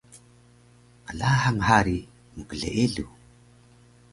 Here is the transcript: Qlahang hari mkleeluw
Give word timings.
Qlahang 1.07 1.59
hari 1.69 1.99
mkleeluw 2.35 3.11